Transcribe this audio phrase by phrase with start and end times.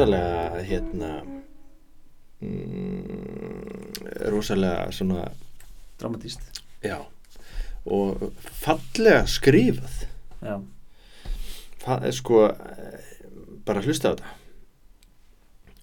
[0.00, 1.24] rosalega hérna
[2.40, 3.92] mm,
[4.32, 5.30] rosalega svona
[6.00, 6.40] Dramatíst
[6.80, 7.04] já.
[7.84, 10.06] Og fallega skrifað.
[10.40, 10.56] Já,
[11.84, 12.40] það er sko
[13.68, 14.32] bara hlusta á þetta.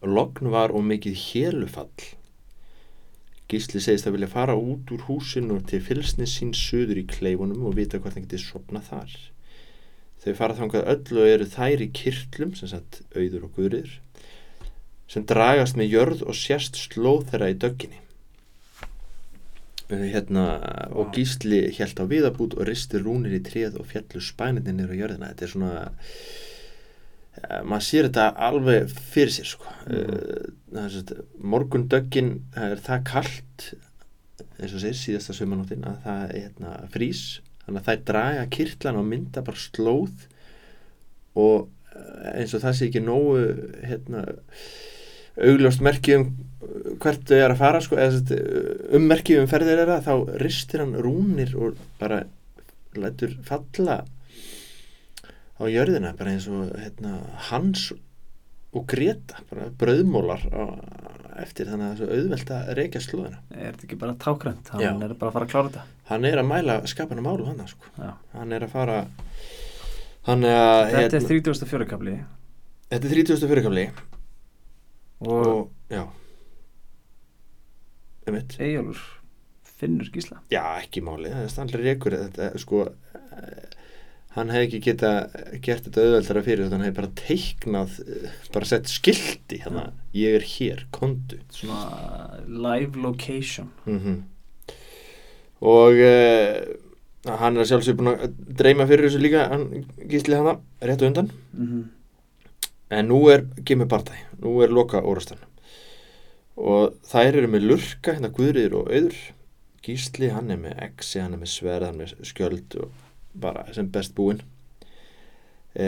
[0.09, 2.09] Logn var og mikið hélufall.
[3.49, 7.77] Gísli segist að vilja fara út úr húsinu til fylsni sín söður í kleifunum og
[7.77, 9.13] vita hvort hann getið sopna þar
[10.27, 13.95] þau fara þangað öll og eru þær í kirtlum sem sagt auður og guðrir
[15.07, 18.01] sem dragast með jörð og sérst slóð þeirra í dögginni.
[19.87, 20.43] Hérna
[20.91, 24.99] og Gísli held á viðabút og risti rúnir í tríð og fjallu spæninni niður á
[24.99, 25.29] jörðina.
[25.31, 29.75] Þetta er svona ja, maður sér þetta alveg fyrir sér sko.
[29.87, 31.23] Mm.
[31.39, 33.69] morgun döggin er það kallt
[34.57, 37.23] eins og sér síðasta sömanóttin að það er hérna, frís
[37.67, 40.27] þannig að það draga kirtlan og mynda bara slóð
[41.37, 41.67] og
[42.33, 43.41] eins og það sé ekki nógu
[43.85, 44.23] hérna
[45.37, 46.29] augljóst merki um
[47.01, 51.53] hvert þau er að fara sko, eða merki um ferðir þeirra þá ristir hann rúnir
[51.57, 52.23] og bara
[52.97, 54.01] lætur falla
[55.57, 57.91] á jörðina bara eins og hérna, hans
[58.77, 60.63] og Greta á,
[61.43, 64.71] eftir þannig að það er svo auðvelt að reykja slúðina er þetta ekki bara tákrönd?
[64.73, 64.91] Hann Já.
[64.93, 67.91] er bara að fara að klára þetta hann er að mæla skapana málu hann sko.
[68.33, 68.99] Hann er að fara
[70.47, 71.89] er að Þetta er 34.
[71.89, 72.15] kapli
[72.87, 73.47] þetta er 30.
[73.51, 73.85] fyrirkamli
[75.25, 76.03] og, og já
[78.27, 78.99] Eyjólfur
[79.77, 83.75] finnur gísla Já, ekki máli, það er stanlega rekur þetta, sko eh,
[84.37, 85.11] hann hefði ekki geta
[85.65, 90.37] gert þetta auðveldara fyrir þetta, hann hefði bara teiknað eh, bara sett skildi hérna, ég
[90.39, 93.71] er hér, kondu svona live location.
[93.89, 94.25] Mm
[95.57, 96.57] og uh,
[97.41, 101.31] hann er sjálfsög búin að dreyma fyrir þessu líka hann gísli hana rétt á undan.
[101.57, 101.87] Mm
[102.93, 105.41] en nú er gemið bardæ, nú er loka órastan.
[106.57, 109.17] Og þær eru með lurka, hérna guðriður og auður.
[109.85, 113.03] Gísli, hann er með exi, hann er með sverð, hann er með skjöld og
[113.41, 114.41] bara sem best búinn
[115.75, 115.87] e,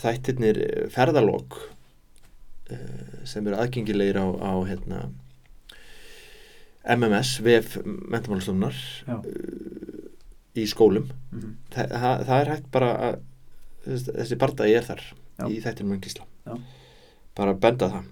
[0.00, 0.60] Þættirnir
[0.92, 1.56] ferðalók
[2.70, 2.78] e,
[3.28, 5.00] sem eru aðgengilegir á, á hérna
[6.96, 8.76] MMS, VF mentamálastofnar
[9.06, 9.16] Já.
[10.56, 11.50] í skólum -hmm.
[11.74, 13.18] Þa, það, það er hægt bara að
[13.86, 15.02] þessi- bardagi er þar
[15.40, 15.44] Já.
[15.48, 16.54] í þættinum um Gísla Já.
[17.36, 18.04] bara að benda það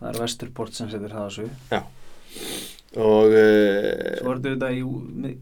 [0.00, 1.50] það er Vesturport sem setur það á sig
[2.94, 4.82] og uh, svo er þetta í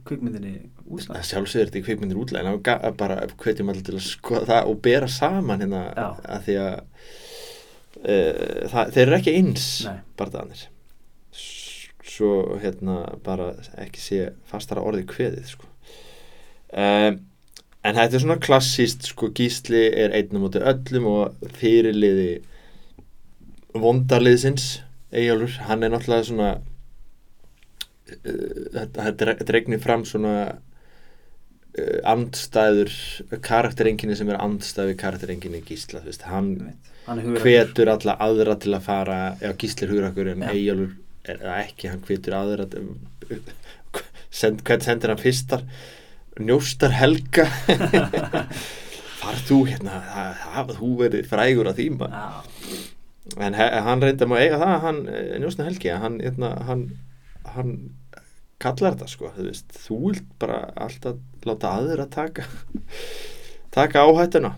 [0.08, 4.06] kvikmyndinni það útlæð sjálfsögur þetta í kvikmyndir útlæðin og ga- bara hvetjum allir til að
[4.06, 6.76] skoða það og bera saman hérna að því að
[8.02, 9.98] uh, það, þeir eru ekki eins Nei.
[10.20, 10.64] bardaðanir
[12.12, 15.68] svo hérna bara ekki sé fastara orði kveðið sko.
[16.76, 17.20] um,
[17.82, 22.32] en þetta er svona klassíst sko Gísli er einn á móti öllum og fyrirliði
[23.72, 24.80] vondarliðsins
[25.12, 26.50] Eyjálfur, hann er náttúrulega svona
[28.22, 32.92] þetta þetta dregnir fram svona uh, andstæður
[33.44, 36.52] karakterenginni sem er andstæði karakterenginni Gísla, þú veist, hann
[37.06, 40.52] hann hvetur alla aðra til að fara ef Gísli er hugrakkur en Já.
[40.54, 40.94] Eyjálfur
[41.32, 42.68] er það ekki, hann hvetur aðra
[44.32, 45.66] send, hvern sendir hann fyrstar?
[46.40, 47.44] Njóstar Helga.
[49.22, 52.08] Far þú hérna það, þú verið frægur að þýma
[53.38, 56.82] en he, hann reyndi að má eiga það hann, eh, njóstar Helgi hann, hérna, hann,
[57.54, 57.74] hann
[58.62, 62.46] kallar þetta sko þú, veist, þú vilt bara alltaf láta aðra taka
[63.76, 64.52] taka áhættuna.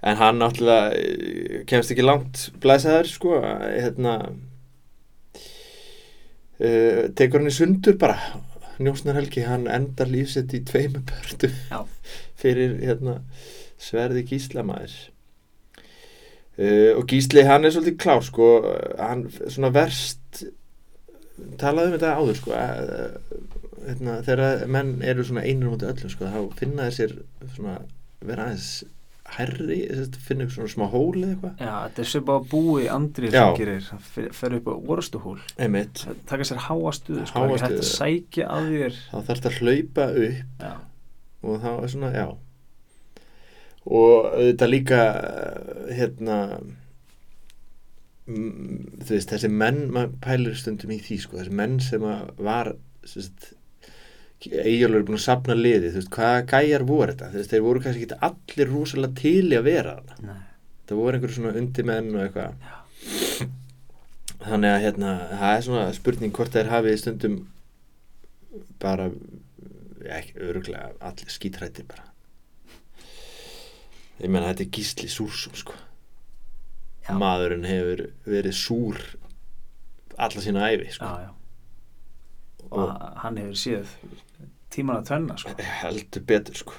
[0.00, 4.14] En hann náttúrulega eh, kemst ekki langt blæsaður sko hérna
[6.60, 8.16] uh, tekur hann í sundur bara.
[8.80, 11.50] Njósnar Helgi, hann endar lífsett í tveimu börtu
[12.40, 13.20] fyrir hérna
[13.80, 14.94] sverði gíslamæður
[16.60, 18.48] uh, og gísli hann er svolítið klár sko
[18.96, 20.19] hann svona verst
[21.60, 22.94] talaði um þetta áður sko að,
[23.88, 27.14] hérna, þegar menn eru svona einur mútið öllum sko þá finna þeir sér
[27.56, 27.76] svona
[28.20, 28.70] vera aðeins
[29.30, 29.76] herri,
[30.26, 31.60] finna eitthvað svona smá hóli eða eitthvað.
[31.62, 34.08] Já, þetta er svipa að búi andrið sem gerir, það
[34.40, 38.48] fer- upp á orustuhól einmitt, taka sér háa stuðu, sko, Háa ekki hægt að sækja
[38.56, 38.98] að þér.
[39.12, 40.64] Þá þarf þetta að hlaupa upp.
[40.66, 40.72] Já,
[41.46, 42.26] og þá er svona, já.
[43.90, 45.00] Og þetta líka
[45.94, 46.36] hérna
[49.00, 52.74] þú veist, þessi menn maður pælir stundum í því, sko, þessi menn sem var
[54.40, 57.64] eigjálfur er búin að sapna liði, þú veist, hvaða gæjar voru þetta, þú veist, þeir
[57.66, 60.36] voru kannski ekki allir rosalega til í að vera þarna.
[60.88, 62.52] Það voru einhverju svona undimenn og eitthvað.
[64.40, 67.36] Þannig að hérna það er svona spurning hvort þeir hafi stundum
[68.80, 69.10] bara
[70.16, 72.08] ekki öruglega allir skítrættir bara.
[74.20, 75.76] Ég meina þetta er Gísli Súrsson sko
[77.10, 77.18] Já.
[77.20, 79.00] maðurinn hefur verið súr
[80.20, 81.04] alla sína æfi sko.
[81.04, 81.36] já, já
[82.70, 82.90] og
[83.24, 83.94] hann hefur séð
[84.70, 85.54] tíman að tvenna sko.
[85.82, 86.78] heldur betur sko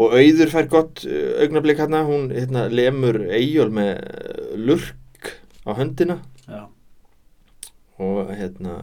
[0.00, 5.34] og auður fær gott uh, augnablik hérna hún hérna, lemur Eyjól með uh, lurk
[5.66, 6.68] á höndina já,
[7.98, 8.80] og hérna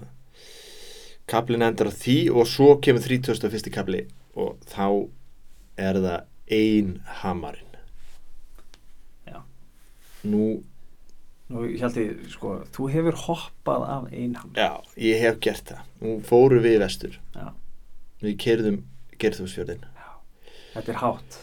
[1.28, 3.72] kaplinn endar á því og svo kemur 31.
[3.74, 4.06] kapli
[4.38, 5.08] og þá
[5.78, 6.92] er það ein
[7.22, 7.67] hamarinn.
[10.26, 10.48] Nú,
[11.52, 14.54] nú held ég sko, þú hefur hoppað af einham.
[14.58, 15.84] já, ég hef gert það.
[16.02, 17.20] Nú fóru við vestur.
[17.36, 17.52] Já.
[18.22, 18.82] við kerðum
[19.22, 19.86] gerðhúsfjörðin
[20.78, 21.38] þetta er hátt.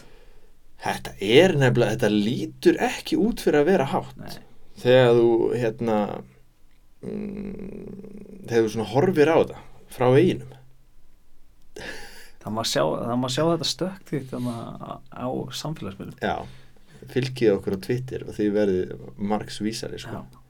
[0.85, 4.17] Þetta er nefnilega, þetta lítur ekki út fyrir að vera hátt.
[4.19, 4.41] Nei.
[4.75, 5.97] þegar þú hérna
[7.05, 7.85] mm,
[8.49, 9.61] þegar þú svona horfir á þetta
[9.95, 10.51] frá veginum
[12.45, 15.27] það má sjá, það má sjá þetta þitt þarna á, á
[15.61, 16.19] samfélagsmiðlum.
[16.21, 16.35] Já,
[17.13, 20.23] fylgið okkur á Twitter og þið verðið margs vísari sko.
[20.23, 20.41] já,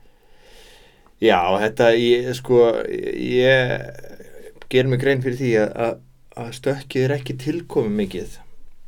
[1.25, 2.57] Já, þetta ég, sko,
[2.91, 3.71] ég
[4.69, 5.93] ger mig grein fyrir því að, að,
[6.43, 8.33] að stökkið er ekki tilkomið mikið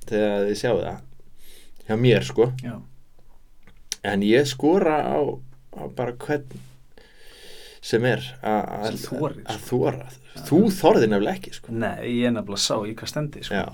[0.10, 1.00] þegar þið sjáu það
[1.88, 2.50] hjá mér sko.
[2.66, 2.76] Já,
[4.12, 5.20] en ég skora á,
[5.80, 6.60] á bara hvern
[7.88, 8.68] sem er að-
[9.48, 10.10] að þóra
[10.48, 11.72] þú þorði nefnilega ekki sko.
[11.72, 13.56] Nei, ég nefnilega sá í hvað stendi sko.
[13.56, 13.72] Já,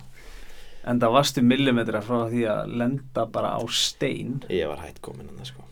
[0.84, 4.42] en það varstu millimetra frá því að lenda bara á stein.
[4.52, 5.64] Ég var hætt komin hann sko.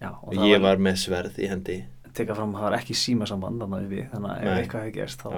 [0.00, 1.78] Já, og það ég var með sverð í hendi.
[2.16, 4.60] Teka fram að það var ekki símasamband þannig við, þannig að ef Nei.
[4.60, 5.30] eitthvað hefði gerst þá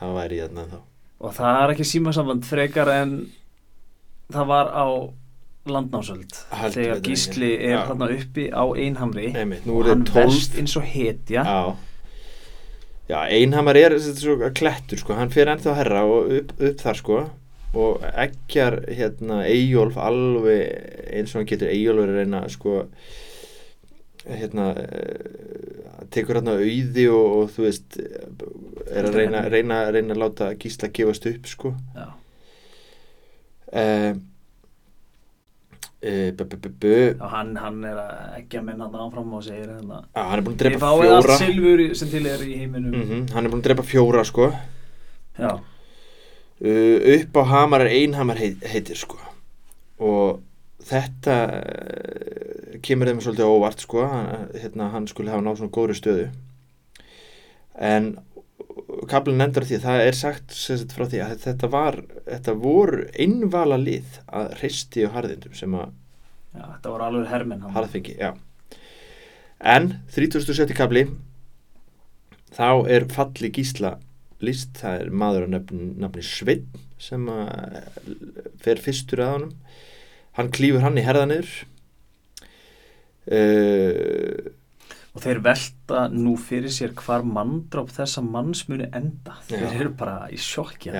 [0.00, 0.80] þá væri ég þarna þá.
[1.20, 3.14] Og það er ekki símasamband frekar en
[4.32, 4.86] það var á
[5.70, 6.36] landnámsöld.
[6.72, 7.82] Þegar Gísli er Já.
[7.90, 9.28] þarna uppi á einhamri.
[9.36, 11.44] Einmitt, og hann það 12 verst eins og hetja.
[11.44, 11.76] Já.
[13.10, 17.16] Já, Einhamar er svo klettur sko, hann fyrir ennþá herra og upp, upp þar sko
[17.74, 22.72] og ekkjar hérna Eyjólf alveg eins og hann getur Eyjólfur að reyna sko
[24.26, 30.22] hérna eh, tekur hérna auði og, og þú veist er að reyna, reyna, reyna að
[30.24, 31.72] láta gísla gefast upp sko.
[31.94, 32.08] Já.
[33.70, 34.18] uh,
[36.02, 39.44] uh, bu, bu, bu, og hann, hann er að ekki að menna það áfram og
[39.46, 41.36] segir hérna Ah, hann er búin að drepa fjóra.
[41.40, 42.94] silfur í- sem til er í heiminum.
[42.98, 44.50] Mm hann er búin að drepa fjóra sko.
[45.38, 45.52] Já,
[46.60, 49.16] upp á hamar er einhamar heit, heitir sko
[50.00, 50.40] og
[50.84, 55.96] þetta uh, kemur þeim svolítið óvart sko hann, hérna, hann skulle hafa náð svona góðri
[55.96, 56.26] stöðu
[57.80, 58.12] en
[59.08, 63.06] kablin endur því að það er sagt sagt, frá því að þetta var þetta voru
[63.24, 65.88] innvala lið að hreisti og harðindum sem að
[66.52, 67.74] já, þetta var alveg herminn hann.
[67.76, 68.34] harðfengi, já
[69.60, 70.72] en 37.
[70.76, 71.06] kabli
[72.56, 73.96] þá er falli gísla
[74.44, 77.76] list, það er maður að nefni, nefni Sveinn sem að
[78.60, 79.52] fer fyrstur að honum.
[80.38, 81.48] Hann klýfur hann í herðanir
[83.30, 84.50] uh,
[85.10, 89.40] og þeir velta nú fyrir sér hvar manndróp þessa manns muni enda.
[89.48, 89.72] Þeir Já.
[89.80, 90.92] eru bara í sjokki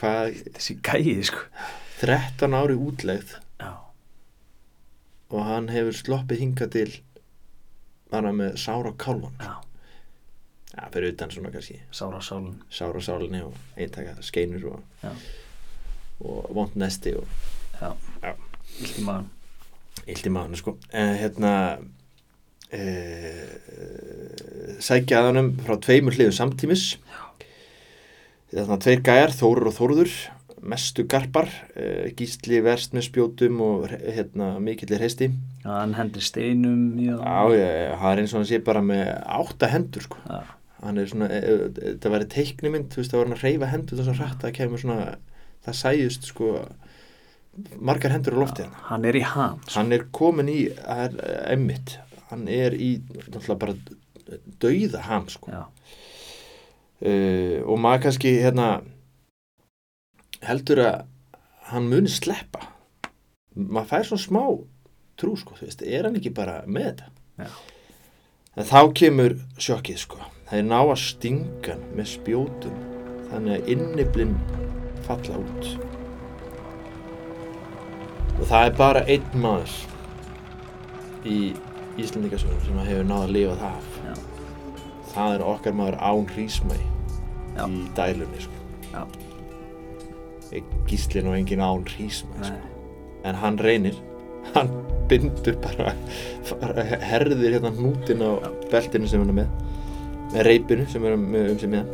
[0.00, 1.44] þessi gæði sko.
[2.02, 3.36] 13 ári útlegð.
[3.62, 3.70] Já,
[5.30, 6.88] og hann hefur sloppið hinga til
[8.12, 9.54] bara með sára kálvan já,
[10.74, 11.78] já, fyrir utan svona kannski.
[11.94, 15.16] Sára sálun sára sálinni og eintaka skeinur og,
[16.20, 17.26] og vond nesti og
[17.80, 17.94] já,
[18.80, 19.30] illt í maðan
[20.10, 20.76] illt í maðurinn sko.
[20.92, 21.52] En hérna
[22.74, 22.82] e,
[24.82, 26.86] sækja að honum frá tveimur hliðum samtímis.
[28.54, 30.12] Þannig að tveir gæjar, Þórur og Þórður
[30.64, 36.94] mestu garpar e, gísli verst með spjótum og hérna, mikillir heisti já, hann hendur steinum
[37.02, 37.18] Já,
[37.52, 40.22] já, já, það er eins og hann sé bara með átta hendur sko.
[40.24, 40.40] já,
[40.84, 43.70] Hann er svona, e, e, þetta væri teiknimynd, þú veist, það var hann að reyfa
[43.72, 45.06] hendur þess að rætt að kemur svona,
[45.64, 46.50] það sæjust sko,
[47.78, 48.80] margar hendur á loftið hann.
[48.90, 49.76] hann er í ham sko.
[49.78, 51.96] Hann er komin í, það er emmitt,
[52.30, 53.76] hann er í, náttúrulega bara
[54.60, 55.64] dauða ham sko.
[57.04, 58.68] Uh, og maður kannski, hérna,
[60.44, 61.02] heldur að
[61.70, 62.68] hann muni sleppa.
[63.54, 64.44] Maður fær svona smá
[65.20, 67.10] trú sko, þú veist, er hann ekki bara með þetta?
[68.54, 70.20] En þá kemur sjokkið sko.
[70.54, 72.74] Er ná að stinga með spjótum
[73.30, 74.34] þannig að inniblinn
[75.06, 75.70] falla út.
[78.34, 79.74] Og það er bara einn maður
[81.24, 81.38] í
[82.02, 83.98] Íslandingasögunum sem hefur náð að lifa það af.
[84.04, 84.14] já,
[85.14, 86.78] Það er okkar maður Án Hrísmæ
[87.54, 87.64] Já.
[87.70, 88.62] í dælunni sko.
[88.92, 89.02] já,
[90.90, 92.58] Gíslin og engin Án Hrísmæ sko.
[93.24, 93.94] En hann reynir,
[94.54, 94.68] hann
[95.08, 95.94] bindur bara,
[96.50, 98.30] bara herðir hérna hnútin á
[98.72, 99.48] beltinu sem hann er með
[100.34, 101.90] með reipinu sem er með um sig með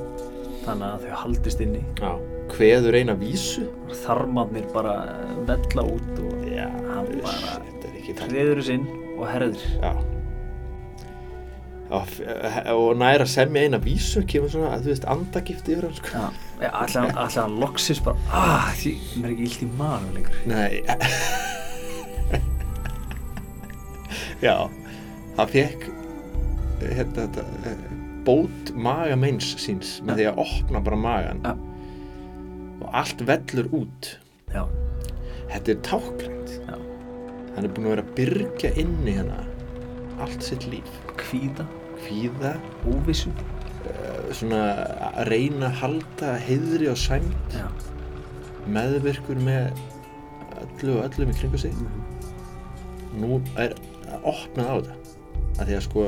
[0.65, 1.81] þannig að þau haldist inni.
[2.01, 2.13] Já,
[2.53, 3.67] kveður eina vísu.
[4.03, 4.95] Þarmarnir bara
[5.49, 6.31] vella út og
[7.25, 9.69] bara þetta er ekki fært treður þess inn og herðir.
[9.81, 9.93] Já.
[11.91, 16.09] Og, næra semja eina vísu kemur svona, þú veist, andagifti yfir hann sko.
[16.15, 16.27] Já,
[16.63, 20.37] já alltaf hann loksis bara ah, því, mér er ekki illt í maður lengur.
[20.47, 20.73] Nei.
[24.41, 24.57] Já.
[25.37, 25.91] Hann fekk
[26.81, 31.53] hérna, þetta, eh, bót magameins síns með því að opna bara magan Já.
[32.81, 34.11] og allt vellur út.
[34.50, 34.65] Já,
[35.53, 35.81] þetta er
[36.67, 36.77] Já.
[37.55, 39.45] hann er búin að vera að byrgja inni hérna
[40.21, 40.91] allt sitt líf.
[41.21, 41.67] Kvíða,
[42.00, 42.55] kvíða,
[42.89, 43.33] óvissu.
[43.89, 44.62] Eh, svona
[45.17, 47.69] að reyna að halda heiðri og sæmt Já,
[48.69, 49.71] meðvirkur með
[50.61, 51.77] öllu og öllum í kringu sig.
[53.17, 53.75] Nú er
[54.21, 54.99] opnað á þetta.
[55.61, 56.05] Að því að sko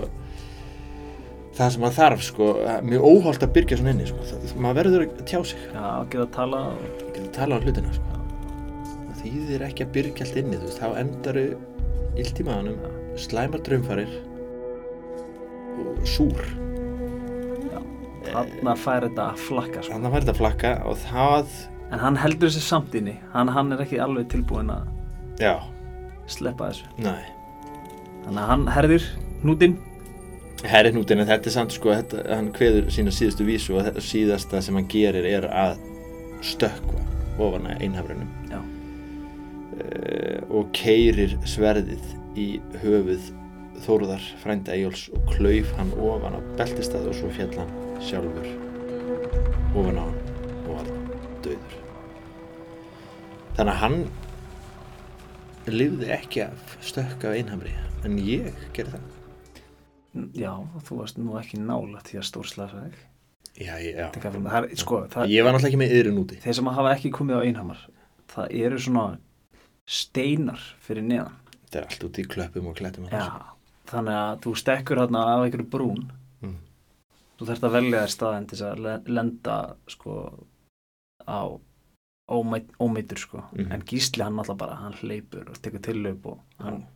[1.63, 2.49] það sem maður þarf sko.
[2.89, 4.27] Mjög óholt að byrja svona inni sko.
[4.31, 5.63] það, maður verður að tjá sig.
[5.73, 6.63] Já, geta að tala
[7.03, 8.21] geta að tala á hlutina sko.
[9.07, 11.47] það þýðir ekki að byrja allt inni þú veist, þá endaru
[12.23, 12.79] illt í maðanum
[13.23, 14.15] slæmar draumfarir
[15.83, 16.47] og súr.
[18.33, 19.93] Þarna fær þetta að flakka sko.
[19.93, 21.55] þannig að verða að flakka og það
[21.93, 23.19] En hann heldur þessi samt inni.
[23.35, 24.87] Hann, hann er ekki alveg tilbúin að
[25.43, 25.59] já,
[26.31, 26.89] sleppa þessu.
[27.05, 27.27] Nei.
[28.23, 29.09] Þannig að hann herðir
[29.43, 29.75] hnútinn
[30.63, 34.05] Herri hnútin, en þetta er samt sko, þetta, hann kveður sína síðustu vísu og þetta
[34.07, 35.81] síðasta sem hann gerir er að
[36.47, 37.03] stökkva
[37.43, 42.05] ofan að einhafrunum Já, uh, og keirir sverðið
[42.39, 42.49] í
[42.83, 43.31] höfuð
[43.83, 47.73] Þóruðar frænda Eyjóls og klauf hann ofan á beltistað og svo fjall hann
[48.05, 48.47] sjálfur
[49.75, 50.21] ofan á hann
[50.69, 50.91] og var
[51.43, 51.75] döður.
[53.57, 53.99] Þannig að hann
[55.73, 57.75] lifði ekki af stökka af einhamri
[58.07, 59.22] en ég gerði það.
[60.35, 60.53] Já
[60.87, 63.01] þú varst nú ekki nála til að stórslasa þig
[63.61, 64.09] Já, já.
[64.17, 66.37] Það sko, það, Ég var náttúrulega ekki með yðrun úti.
[66.41, 67.81] þeir sem hafa ekki komið á einhamar
[68.33, 69.19] það eru svona
[69.89, 73.05] steinar fyrir neðan Þetta er allt út í klöppum og klettum.
[73.05, 73.29] og Já,
[73.93, 76.11] þannig að þú stekkur hérna af einhverju brún
[76.43, 76.57] Mm.
[77.39, 80.15] þú þarft að velja þér staðin til að le- lenda sko
[81.29, 81.61] á
[82.31, 83.73] ómeit, ómeitur sko Mhm.
[83.73, 86.87] en gísli hann alltaf bara, hann hleypur og tekur tillöp og hann,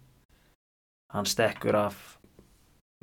[1.13, 2.19] hann stekkur af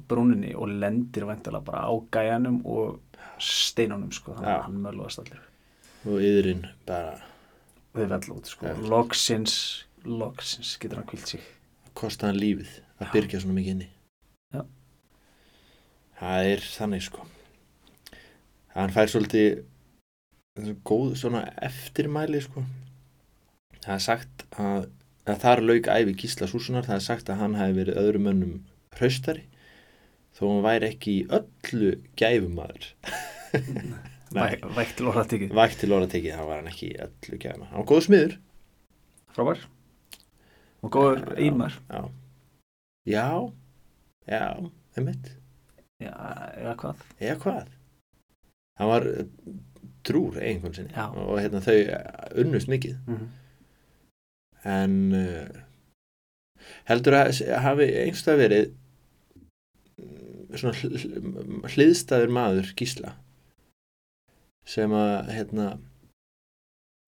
[0.09, 3.00] brúninni og lendir væntalega bara á gæjanum og
[3.39, 5.41] steinunum sko, þannig að hann mölvast allir
[6.03, 7.19] Og yðrun bara
[7.95, 8.75] við vell út sko, Já.
[8.89, 9.57] loksins
[10.03, 11.43] loksins getur hann kvilt sig
[11.93, 13.12] kosta hann lífið að Já.
[13.13, 13.89] byrja svona mikið inni.
[14.53, 14.63] Já.
[16.19, 17.27] Það er þannig sko.
[18.73, 19.63] Hann fær svolítið
[20.85, 22.63] góð svona eftirmæli sko.
[23.83, 24.89] Það er sagt að,
[25.29, 28.53] að þar lauk æfi Gísla Súsunar, það er sagt að hann hefði verið öðrum mönnum
[28.97, 29.45] hraustari
[30.34, 31.92] þó hann væri ekki í öllu.
[34.34, 37.36] Væ, vægt til orða tekið Vægt til orða tekið, það var hann ekki í öllu
[37.38, 37.70] gæfumadur.
[37.70, 38.34] Hann var góð smiður.
[39.34, 39.60] frábær
[40.84, 42.10] og góður einmar Já.
[43.06, 43.52] Já,
[44.28, 45.32] já, einmitt.
[46.00, 46.12] já,
[46.60, 47.68] eða hvað eða hvað
[48.80, 49.25] hann var eh,
[50.04, 51.08] trúr einhvern sinni Já.
[51.12, 52.00] og hérna þau eh,
[52.44, 53.28] unnust mikið mm -hmm.
[54.63, 55.48] en uh,
[56.90, 58.66] heldur að hafi einhverstað verið
[60.62, 63.15] svona hl hl hliðstæður maður gísla
[64.69, 65.67] sem að hérna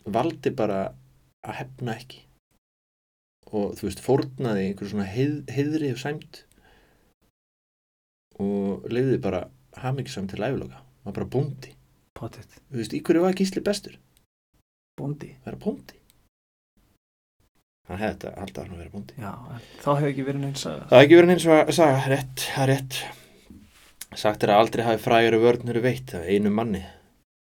[0.06, 0.80] valdi bara
[1.46, 2.24] að hefna ekki
[3.56, 6.42] og þú veist fórnaði einhver svona heið, heiðri og sæmt
[8.42, 9.46] og lifði bara
[9.80, 11.76] hamingisam til æfiloka var bara bóndi
[12.16, 14.00] potið, þú veist, í hverju var gísli bestur?
[15.00, 16.00] bóndi vera bóndi
[17.86, 19.32] hann hefði þetta alltaf að vera bóndi já,
[19.84, 22.46] þá hefur ekki verið neins að það hefði ekki verið eins og að sagða, rétt,
[22.56, 23.00] er rétt
[24.16, 26.84] sagt er að aldrei hafi frægari vörnur veitt af einu manni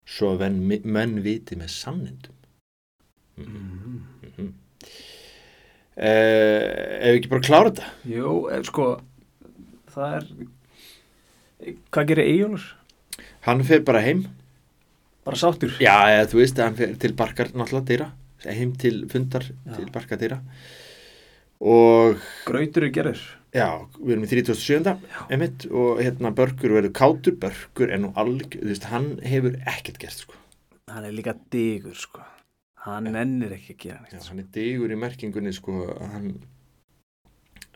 [0.08, 2.36] svo að menn, viti með sannindum
[3.38, 3.62] mm -hmm.
[3.86, 4.02] mm.
[4.22, 4.52] Mm -hmm.
[5.96, 9.02] ef við ekki bara klára þetta jú, eh, sko
[9.92, 10.28] það er
[11.92, 12.76] hvað gerir Eyjólfur?
[13.42, 14.26] hann fyrir bara heim
[15.26, 18.12] bara sáttur já, eða, þú veist, hann fyrir til barkar náttúrulega dýra
[18.50, 19.76] heim til fundar Já.
[19.76, 20.40] til barkar dýra
[21.62, 23.68] og grautur er gerður Já,
[24.00, 24.92] við erum í 37.
[25.36, 30.00] emitt og hérna Börgur verður kátur, Börgur er nú alg, þú veist, hann hefur ekkert
[30.00, 30.38] gert sko.
[30.92, 32.24] hann er líka digur sko
[32.86, 34.30] hann ennir ekki að gera Já, neitt sko.
[34.32, 36.32] hann er digur í merkingunni sko, hann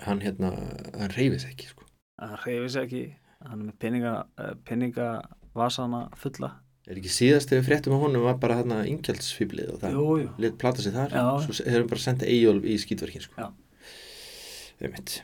[0.06, 0.50] hann hérna,
[0.96, 1.84] hann reyfis ekki sko.
[2.20, 3.04] hann reyfi sig ekki
[3.46, 6.56] hann er með peninga, eh, peningavasana fulla
[6.86, 10.10] Er ekki síðast þegar við fréttum á honum var bara þarna ingjaldsfýblið og það jú,
[10.22, 11.24] jú lit plata sig þar, Já.
[11.42, 13.34] svo hefur við bara sendið Eyjólf í skýtverkin sko.
[13.42, 13.48] Já.
[14.86, 15.16] Emitt.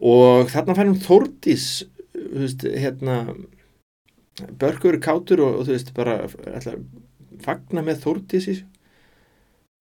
[0.00, 1.66] Og þarna færum Þórdís,
[2.14, 3.16] þú veist, hérna
[4.60, 6.16] Börgur kátur og, og þú veist, bara
[6.48, 6.78] ætla,
[7.44, 8.58] fagna með Þórdís í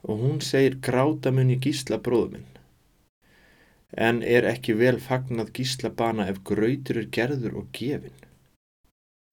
[0.07, 2.47] og hún segir gráta mun í gísla bróðu minn.
[3.91, 8.15] En er ekki vel fagnað gísla bana ef grautur er gerður og gefin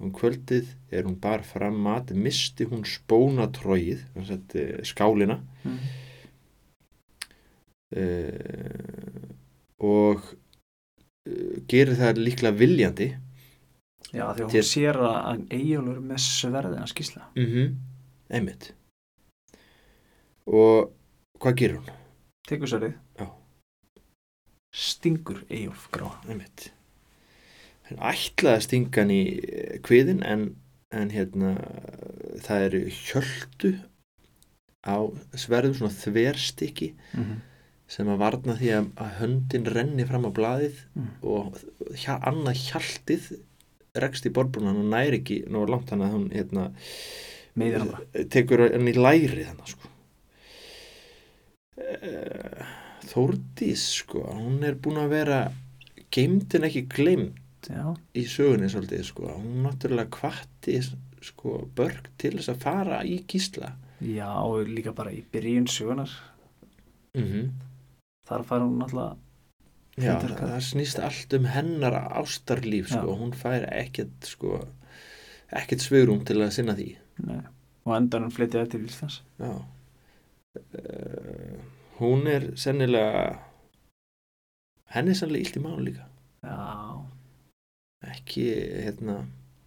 [0.02, 4.02] um kvöldið er hún bar fram mat misti hún spónatróið
[4.84, 5.38] skálina.
[5.64, 5.78] Mm.
[7.96, 9.30] uh,
[9.78, 10.26] og
[11.68, 13.08] gerir það líklega viljandi
[14.14, 17.24] Já, því að hún sér að Eyjólfur er með sverðina skýsla.
[17.34, 17.74] mm -hmm.
[18.30, 18.72] einmitt
[20.46, 20.92] og
[21.40, 21.90] hvað gerir hún?
[22.46, 22.94] Tekur sverðið.
[24.72, 26.14] Stingur Eyjólf gráa.
[26.28, 26.70] einmitt
[27.88, 30.56] hann ætlaði að stinga hann í eh, kviðin en,
[30.90, 31.52] en hérna
[32.42, 33.72] það eru hjöldu
[34.86, 34.96] á
[35.34, 37.38] sverðum svona þverstykki Mm -hmm.
[37.88, 41.10] Sem að varna því að, að höndin renni fram á blaðið Mm.
[41.22, 41.58] og
[41.94, 43.28] hjá, annað hjaltið
[43.96, 46.70] rekst í borbrúnan og næri ekki nú langt hann að hún hérna,
[47.56, 48.00] bara.
[48.28, 49.88] tekur hann í læri þannig sko
[51.76, 52.64] Eh,
[53.06, 55.40] Þórdís sko hún er búin að vera
[56.14, 57.92] geimdin ekki gleymd Já.
[58.16, 60.78] í sögunni svolítið sko hún náttúrulega kvatti
[61.26, 64.32] sko börg til þess að fara í gísla Já,
[64.68, 66.10] líka bara í byrjun sögunar.
[67.14, 67.46] mm -hmm.
[68.26, 69.18] Þar fær hún alltaf,
[69.96, 70.40] Já, Hlutverk.
[70.42, 74.58] það, snýst allt um hennar ástarlíf sko, hún fær ekkert sko,
[75.56, 76.90] ekkert svörum til að sinna því
[77.24, 77.40] nei,
[77.86, 79.22] og endan hún flytið eftir Íslands.
[79.40, 79.64] Já uh,
[81.96, 83.40] Hún er sennilega
[84.92, 86.04] henni er sennilega illt í mánu líka
[86.44, 86.60] Já.
[88.12, 88.44] ekki,
[88.84, 89.14] hérna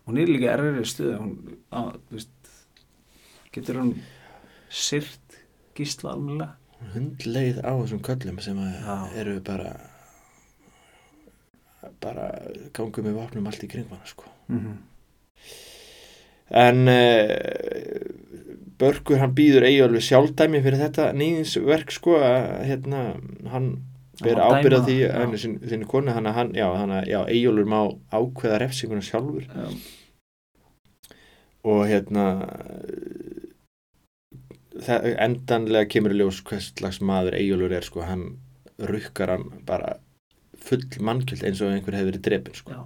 [0.10, 1.10] Hún er líka erfið stuð.
[1.22, 1.34] Hún,
[1.70, 2.48] á, veist,
[3.54, 3.92] getur hún
[4.74, 5.36] syrt
[5.78, 6.56] gísla almennilega.
[6.94, 9.74] Hundleið á þessum köllum sem að eru bara
[12.04, 12.30] bara
[12.76, 14.78] gangum með vopnum allt í kring hana sko Mm -hmm.
[16.50, 18.02] En uh,
[18.80, 23.02] Börkur hann býður Eyjólfi sjálfdæmi fyrir þetta nýðinsverk sko að hérna
[23.52, 23.68] hann
[24.24, 27.20] ber Hann má ábyrða dæma, því sin, sinni konu hann að hann, já, að, já,
[27.28, 27.80] Eyjólfur má
[28.12, 29.68] ákveða refsinguna sjálfur Já.
[31.64, 32.26] og hérna
[34.86, 38.24] það, endanlega kemur í ljós hvers slags maður Eyjólfur er sko, hann
[38.80, 39.98] rukkar hann bara
[40.60, 42.86] full mannkjöld eins og einhver hefur verið drepin sko.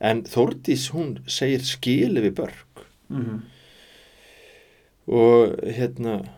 [0.00, 2.70] En Þórdís hún segir skili við börk
[3.10, 3.40] Mm -hmm.
[5.06, 6.28] og hérna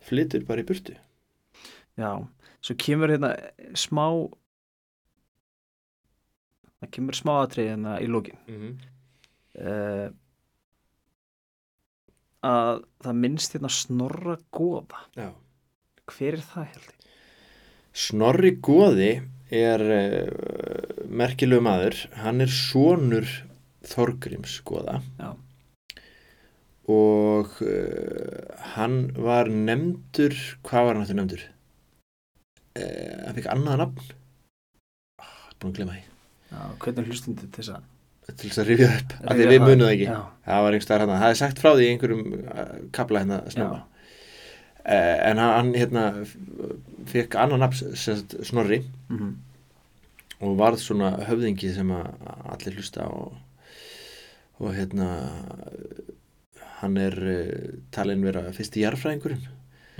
[0.00, 0.94] flytur bara í burtu
[1.98, 2.26] Já,
[2.60, 3.36] svo kemur hérna
[3.74, 4.30] smá
[6.80, 8.74] það kemur smá atrið hérna í lókin mm -hmm.
[9.66, 10.12] uh,
[12.46, 15.30] að það minnst hérna snorra góða Já.
[16.10, 16.98] hver er það held ég?
[17.92, 19.12] Snorri Góði
[19.52, 23.28] er uh, merkilegu maður hann er sonur
[23.86, 25.34] Þorgrims Góða Já.
[26.90, 31.44] og uh, hann var nefndur hvað var hann aftur nefndur
[32.80, 34.08] uh, hann fekk annað nafn
[35.20, 36.06] oh, búin að glemma því
[36.52, 37.90] Já, hvernig hlustundi til þess að
[38.40, 40.10] til þess að rifja upp, af því við munum það ekki.
[40.10, 40.18] Já,
[40.48, 43.80] það var einhver hann, það er sagt frá því einhverjum uh, kapla hérna snemma.
[44.82, 46.04] Uh, en hann, hérna
[47.12, 48.82] fekk sem sagt, Snorri.
[49.12, 49.32] Mm
[50.42, 52.08] og varð svona höfðingi sem að
[52.50, 53.34] allir hlusta og,
[54.58, 55.08] og hérna
[56.80, 59.44] hann er uh, talin vera fyrsti jarfræðingurinn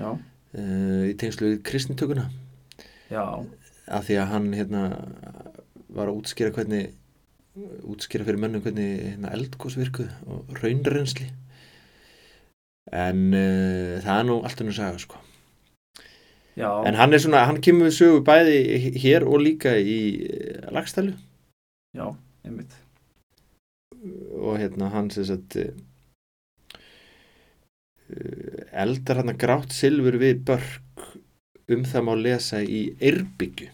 [0.02, 2.26] uh, í tengslu við kristnitökuna.
[3.12, 3.22] Já,
[3.86, 4.82] af því að hann hérna
[5.92, 6.90] var að útskýra hvernig
[7.54, 11.28] útskýra fyrir mönnum hvernig hérna, eldgós virkuð og raunrensli
[12.92, 15.20] en uh, það er nú allt önnur saga sko.
[16.58, 18.56] Já, en hann er svona, hann kemur við sögu bæði
[19.00, 21.14] hér og líka í uh, lagstælu
[21.96, 22.06] já,
[22.44, 22.74] einmitt.
[24.36, 25.72] Og hérna hann sem sagt uh,
[28.72, 30.80] eldar hann grátt silfur við börk.
[31.72, 33.68] Um það má lesa í Eirbyggju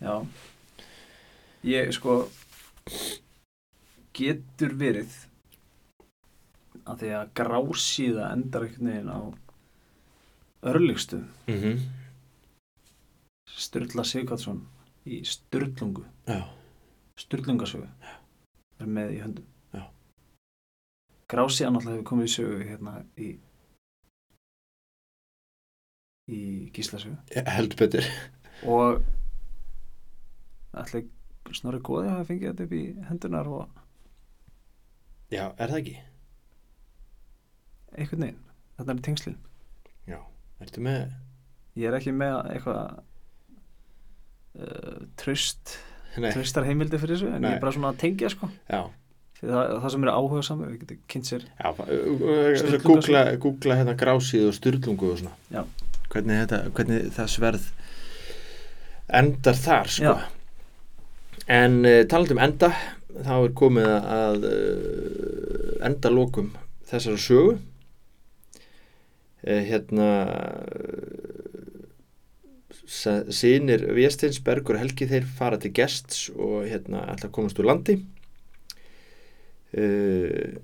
[0.00, 0.24] Já.
[1.64, 2.24] Ég sko
[4.14, 5.14] getur verið
[6.84, 9.20] að því að grásíða endar einhvern veginn á
[10.70, 11.78] örlugstu mm -hmm.
[13.54, 14.62] Sturla Sigvardsson
[15.06, 16.04] í Sturlungu.
[17.20, 17.88] Sturlungasögu.
[18.80, 19.46] Er með í höndum.
[19.72, 19.84] Já.
[21.30, 23.28] Grásíðan alltaf hefur komið í sögu hérna í
[26.34, 27.16] í Gíslasögu.
[27.46, 28.08] Heldur betur.
[28.64, 29.04] Og
[30.74, 31.04] ætla
[31.52, 33.62] snorri góði að hafa fengið þetta upp í hendunar og
[35.34, 35.96] já, er það ekki?
[37.94, 38.40] einhvern veginn,
[38.78, 39.36] þetta er tengslin
[40.10, 40.18] já,
[40.64, 41.14] ertu með
[41.78, 42.82] ég er ekki með eitthvað
[44.58, 45.78] uh, tröst
[46.14, 47.50] tröstar heimildi fyrir þessu en Nei.
[47.52, 48.82] ég er bara svona að tengja sko já,
[49.40, 53.96] það, það sem er áhuga saman við getum kynnt sér Já, Sturlunga googla, googla hérna
[53.98, 55.64] grásíð og styrlungu og svona
[56.14, 57.64] hvernig, þetta, hvernig það sverð
[59.14, 60.14] endar þar sko.
[60.14, 60.43] Já.
[61.50, 62.70] En uh, talandi um enda
[63.14, 66.50] þá er komið að uh, enda lokum
[66.88, 67.56] þessara sögu.
[69.44, 70.08] Uh, hérna
[72.84, 77.98] sínir Vésteins, Bergur og Helgi þeir fara til gests og hérna að komast úr landi.
[79.74, 80.56] Uh,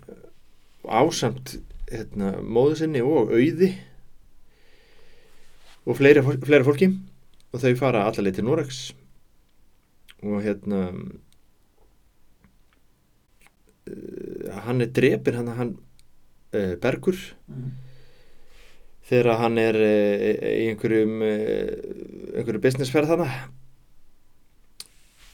[0.87, 1.59] ásamt
[1.91, 3.75] hérna, móðu sinni og auði
[5.85, 6.91] og fleiri, fleiri fólki.
[7.51, 8.81] Og þau fara allarleið til Noregs
[10.21, 10.81] og hérna
[13.89, 15.73] uh, hann er drepin hann, hann
[16.55, 17.17] uh, Bergur.
[19.11, 21.69] Þegar hann er uh, í einhverjum uh,
[22.37, 23.31] einhverju businessferð þarna.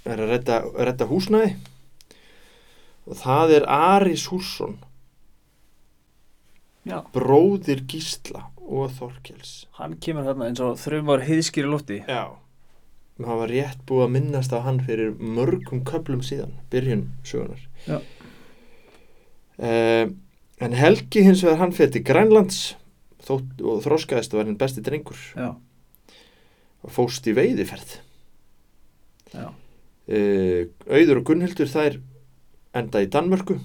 [0.07, 1.57] Er að redda, redda húsnæði.
[3.07, 4.81] Og það er Aris Hússon
[6.87, 9.67] Já, bróðir Gísla og Þorkels.
[9.79, 12.35] Hann kemur þarna eins og þrjumar heiðskýri lótti Já
[13.17, 18.01] Það var rétt búið að minnast á hann fyrir mörgum köplum síðan byrjun sögunar Já.
[19.59, 20.11] Eh,
[20.61, 22.75] En Helgi hins vegar hann fyrir til Grænlands
[23.27, 25.19] þótt, og þróskaðist og var hinn besti drengur.
[25.37, 25.51] Já,
[26.81, 27.99] og fóst í veiðiferð.
[29.37, 31.97] Uh, Auður og Gunnhildur þær
[32.79, 33.59] enda í Danmörku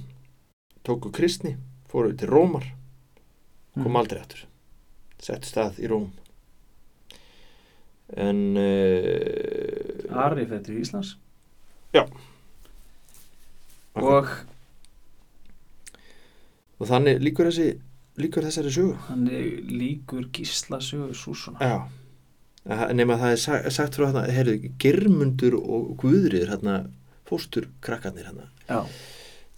[0.84, 1.54] tóku kristni,
[1.92, 2.66] fóru til Rómar
[3.76, 3.96] kom Mm.
[4.02, 4.44] aldrei aftur.
[5.22, 6.10] Sett stað í Róm
[8.18, 11.16] en uh, Ari fyrir til Íslands.
[11.96, 12.06] Já.
[13.96, 14.28] Og
[16.82, 17.72] og þannig líkur þessi
[18.22, 18.96] líkur þessari sögu.
[19.08, 21.60] Hann er líkur Gísla sögur Súsuna.
[21.62, 21.88] Já.
[22.94, 26.76] Nema það er sagt, frá hérna, heyrðu, Germundur og Guðriður hérna,
[27.32, 28.84] fóstur krakkarnir hérna Já,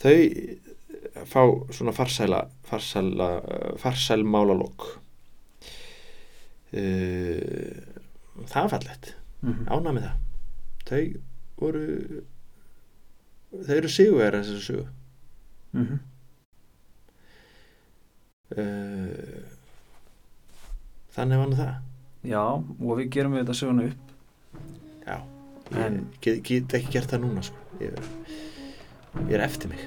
[0.02, 1.42] þau eh, fá
[1.74, 4.88] svona farsæla farsæla, eh, farsæl málalók
[6.74, 7.93] uh,
[8.50, 9.66] það er fallegt mhm.
[9.70, 10.18] ánað með það
[10.90, 11.04] þau
[11.62, 11.84] voru
[13.54, 14.88] þau eru sigurverðar þessari sögu
[15.74, 15.96] Mhm.
[18.58, 19.44] uh,
[21.16, 21.74] þannig var nú það
[22.24, 24.12] Já, og við gerum við þetta söguna upp
[25.08, 25.18] já,
[25.74, 27.58] ég En- get, get ekki gert það núna sko.
[27.82, 27.98] ég,
[29.28, 29.82] ég er eftir mig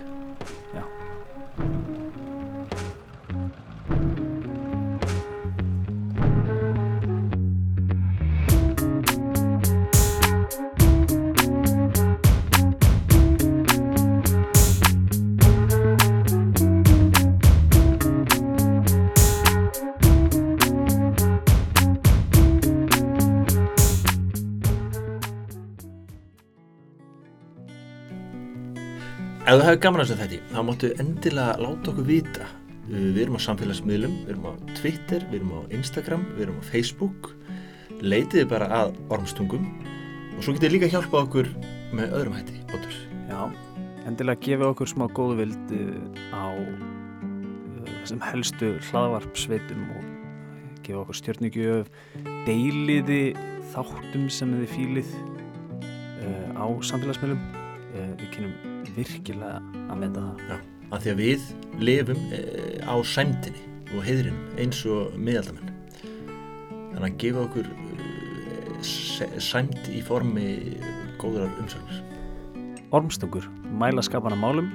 [29.67, 32.45] Þú hefur gaman að þessu þetta, þá máttu endilega láta okkur vita.
[32.87, 36.69] Við erum á samfélagsmiðlum, við erum á Twitter, við erum á Instagram, við erum á
[36.69, 37.31] Facebook.
[37.99, 39.65] Leitiði bara að ormstungum
[40.37, 41.51] og svo getið líka hjálpa okkur
[41.99, 42.95] með öðrum hætti, Otur.
[43.27, 43.41] Já,
[44.07, 50.07] endilega gefið okkur smá góðu vild eh, á eh, þessum helstu hlaðvarpsveitum og
[50.87, 51.91] gefið okkur stjörnigjöf
[52.47, 53.35] deiliði
[53.75, 55.13] þáttum sem þið fílið
[55.83, 61.47] uh, á samfélagsmiðlum uh, við kynum virkilega að meta það Af því að við
[61.83, 62.41] lifum e,
[62.87, 65.73] á sæmdini og heiðrinum eins og miðaldamenn.
[66.93, 70.47] Þannig að gefa okkur e, sæmd í formi
[71.19, 72.05] góðrar umsögnar.
[72.95, 73.49] Ormstungur
[73.81, 74.71] mæla skapana málum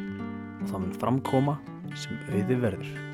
[0.60, 1.56] og það mun framkoma
[1.96, 3.11] sem auði verður